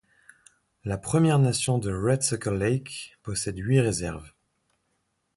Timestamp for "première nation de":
0.97-1.93